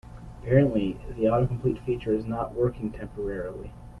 Apparently, 0.41 0.93
the 1.09 1.25
autocomplete 1.25 1.85
feature 1.85 2.11
is 2.11 2.25
not 2.25 2.55
working 2.55 2.91
temporarily. 2.91 3.71